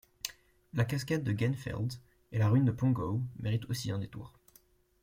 La 0.73 0.83
cascade 0.83 1.21
de 1.23 1.31
Gainfeld 1.31 1.93
et 2.31 2.39
la 2.39 2.49
ruine 2.49 2.65
de 2.65 2.71
Pongowe 2.71 3.21
méritent 3.37 3.69
aussi 3.69 3.91
un 3.91 3.99
détour. 3.99 4.33